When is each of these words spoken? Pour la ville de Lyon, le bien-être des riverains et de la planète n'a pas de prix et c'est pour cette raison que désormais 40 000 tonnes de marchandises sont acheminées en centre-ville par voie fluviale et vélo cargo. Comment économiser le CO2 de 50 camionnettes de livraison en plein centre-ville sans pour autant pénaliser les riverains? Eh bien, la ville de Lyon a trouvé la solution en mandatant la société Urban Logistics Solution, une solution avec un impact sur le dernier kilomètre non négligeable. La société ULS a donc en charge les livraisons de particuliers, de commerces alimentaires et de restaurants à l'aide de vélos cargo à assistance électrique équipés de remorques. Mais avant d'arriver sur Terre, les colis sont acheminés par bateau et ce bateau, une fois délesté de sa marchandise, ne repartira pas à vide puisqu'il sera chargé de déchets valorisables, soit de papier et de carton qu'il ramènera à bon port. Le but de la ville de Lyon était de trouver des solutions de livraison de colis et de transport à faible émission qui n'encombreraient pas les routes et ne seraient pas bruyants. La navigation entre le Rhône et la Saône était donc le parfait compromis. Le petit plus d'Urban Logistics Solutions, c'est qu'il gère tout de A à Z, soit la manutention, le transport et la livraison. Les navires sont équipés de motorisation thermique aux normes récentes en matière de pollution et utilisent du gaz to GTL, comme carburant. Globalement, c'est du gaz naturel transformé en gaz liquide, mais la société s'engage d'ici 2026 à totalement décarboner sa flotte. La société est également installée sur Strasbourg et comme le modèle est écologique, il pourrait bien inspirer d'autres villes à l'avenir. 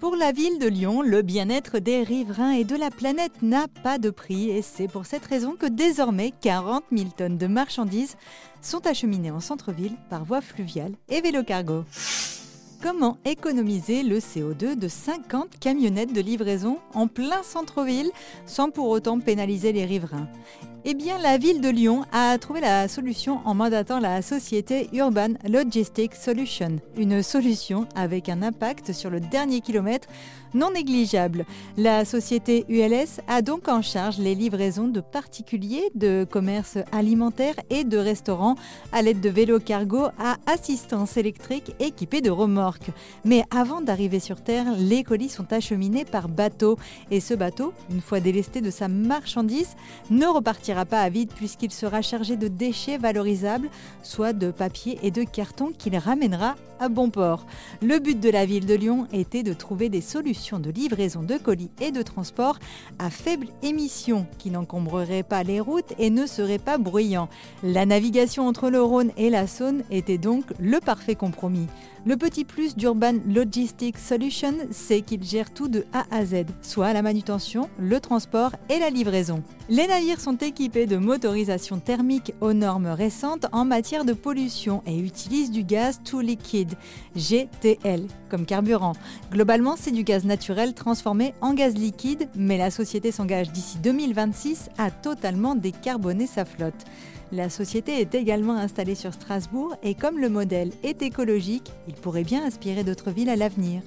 Pour 0.00 0.14
la 0.14 0.30
ville 0.30 0.58
de 0.58 0.68
Lyon, 0.68 1.00
le 1.00 1.22
bien-être 1.22 1.78
des 1.78 2.02
riverains 2.02 2.50
et 2.50 2.64
de 2.64 2.76
la 2.76 2.90
planète 2.90 3.40
n'a 3.40 3.66
pas 3.82 3.96
de 3.96 4.10
prix 4.10 4.50
et 4.50 4.60
c'est 4.60 4.88
pour 4.88 5.06
cette 5.06 5.24
raison 5.24 5.56
que 5.56 5.64
désormais 5.64 6.34
40 6.42 6.84
000 6.92 7.08
tonnes 7.16 7.38
de 7.38 7.46
marchandises 7.46 8.16
sont 8.60 8.86
acheminées 8.86 9.30
en 9.30 9.40
centre-ville 9.40 9.96
par 10.10 10.24
voie 10.24 10.42
fluviale 10.42 10.92
et 11.08 11.22
vélo 11.22 11.42
cargo. 11.42 11.84
Comment 12.82 13.16
économiser 13.24 14.02
le 14.02 14.18
CO2 14.18 14.78
de 14.78 14.86
50 14.86 15.58
camionnettes 15.58 16.12
de 16.12 16.20
livraison 16.20 16.78
en 16.92 17.08
plein 17.08 17.42
centre-ville 17.42 18.10
sans 18.44 18.70
pour 18.70 18.90
autant 18.90 19.18
pénaliser 19.18 19.72
les 19.72 19.86
riverains? 19.86 20.28
Eh 20.88 20.94
bien, 20.94 21.18
la 21.18 21.36
ville 21.36 21.60
de 21.60 21.68
Lyon 21.68 22.04
a 22.12 22.38
trouvé 22.38 22.60
la 22.60 22.86
solution 22.86 23.40
en 23.44 23.54
mandatant 23.54 23.98
la 23.98 24.22
société 24.22 24.88
Urban 24.92 25.30
Logistics 25.44 26.14
Solution, 26.14 26.78
une 26.96 27.24
solution 27.24 27.88
avec 27.96 28.28
un 28.28 28.40
impact 28.40 28.92
sur 28.92 29.10
le 29.10 29.18
dernier 29.18 29.60
kilomètre 29.60 30.06
non 30.54 30.70
négligeable. 30.70 31.44
La 31.76 32.04
société 32.04 32.64
ULS 32.68 33.20
a 33.26 33.42
donc 33.42 33.66
en 33.66 33.82
charge 33.82 34.18
les 34.18 34.36
livraisons 34.36 34.86
de 34.86 35.00
particuliers, 35.00 35.90
de 35.96 36.24
commerces 36.28 36.78
alimentaires 36.92 37.56
et 37.68 37.82
de 37.82 37.98
restaurants 37.98 38.54
à 38.92 39.02
l'aide 39.02 39.20
de 39.20 39.28
vélos 39.28 39.58
cargo 39.58 40.06
à 40.20 40.36
assistance 40.46 41.16
électrique 41.16 41.74
équipés 41.80 42.20
de 42.20 42.30
remorques. 42.30 42.90
Mais 43.24 43.42
avant 43.50 43.80
d'arriver 43.80 44.20
sur 44.20 44.40
Terre, 44.40 44.66
les 44.78 45.02
colis 45.02 45.30
sont 45.30 45.52
acheminés 45.52 46.04
par 46.04 46.28
bateau 46.28 46.78
et 47.10 47.20
ce 47.20 47.34
bateau, 47.34 47.72
une 47.90 48.00
fois 48.00 48.20
délesté 48.20 48.60
de 48.60 48.70
sa 48.70 48.86
marchandise, 48.86 49.74
ne 50.10 50.26
repartira 50.26 50.75
pas 50.84 51.00
à 51.00 51.08
vide 51.08 51.30
puisqu'il 51.34 51.72
sera 51.72 52.02
chargé 52.02 52.36
de 52.36 52.48
déchets 52.48 52.98
valorisables, 52.98 53.70
soit 54.02 54.32
de 54.32 54.50
papier 54.50 54.98
et 55.02 55.10
de 55.10 55.22
carton 55.22 55.72
qu'il 55.76 55.96
ramènera 55.96 56.56
à 56.80 56.88
bon 56.88 57.10
port. 57.10 57.46
Le 57.82 57.98
but 57.98 58.20
de 58.20 58.30
la 58.30 58.46
ville 58.46 58.66
de 58.66 58.74
Lyon 58.74 59.06
était 59.12 59.42
de 59.42 59.52
trouver 59.52 59.88
des 59.88 60.00
solutions 60.00 60.58
de 60.58 60.70
livraison 60.70 61.22
de 61.22 61.36
colis 61.36 61.70
et 61.80 61.90
de 61.90 62.02
transport 62.02 62.58
à 62.98 63.10
faible 63.10 63.48
émission 63.62 64.26
qui 64.38 64.50
n'encombreraient 64.50 65.22
pas 65.22 65.42
les 65.42 65.60
routes 65.60 65.92
et 65.98 66.10
ne 66.10 66.26
seraient 66.26 66.58
pas 66.58 66.78
bruyants. 66.78 67.28
La 67.62 67.86
navigation 67.86 68.46
entre 68.46 68.70
le 68.70 68.82
Rhône 68.82 69.12
et 69.16 69.30
la 69.30 69.46
Saône 69.46 69.82
était 69.90 70.18
donc 70.18 70.44
le 70.58 70.80
parfait 70.80 71.14
compromis. 71.14 71.66
Le 72.06 72.16
petit 72.16 72.44
plus 72.44 72.76
d'Urban 72.76 73.14
Logistics 73.26 73.98
Solutions, 73.98 74.68
c'est 74.70 75.00
qu'il 75.00 75.24
gère 75.24 75.52
tout 75.52 75.66
de 75.66 75.84
A 75.92 76.04
à 76.12 76.24
Z, 76.24 76.44
soit 76.62 76.92
la 76.92 77.02
manutention, 77.02 77.68
le 77.80 77.98
transport 77.98 78.52
et 78.68 78.78
la 78.78 78.90
livraison. 78.90 79.42
Les 79.68 79.88
navires 79.88 80.20
sont 80.20 80.36
équipés 80.36 80.86
de 80.86 80.98
motorisation 80.98 81.80
thermique 81.80 82.32
aux 82.40 82.52
normes 82.52 82.86
récentes 82.86 83.46
en 83.50 83.64
matière 83.64 84.04
de 84.04 84.12
pollution 84.12 84.84
et 84.86 84.96
utilisent 84.96 85.50
du 85.50 85.64
gaz 85.64 86.00
to 86.04 86.20
GTL, 87.14 88.06
comme 88.28 88.46
carburant. 88.46 88.94
Globalement, 89.30 89.76
c'est 89.76 89.90
du 89.90 90.02
gaz 90.02 90.24
naturel 90.24 90.74
transformé 90.74 91.34
en 91.40 91.54
gaz 91.54 91.74
liquide, 91.74 92.28
mais 92.34 92.58
la 92.58 92.70
société 92.70 93.12
s'engage 93.12 93.52
d'ici 93.52 93.78
2026 93.78 94.70
à 94.78 94.90
totalement 94.90 95.54
décarboner 95.54 96.26
sa 96.26 96.44
flotte. 96.44 96.84
La 97.32 97.50
société 97.50 98.00
est 98.00 98.14
également 98.14 98.56
installée 98.56 98.94
sur 98.94 99.12
Strasbourg 99.12 99.74
et 99.82 99.94
comme 99.94 100.18
le 100.18 100.28
modèle 100.28 100.70
est 100.84 101.02
écologique, 101.02 101.72
il 101.88 101.94
pourrait 101.94 102.22
bien 102.22 102.44
inspirer 102.44 102.84
d'autres 102.84 103.10
villes 103.10 103.30
à 103.30 103.36
l'avenir. 103.36 103.82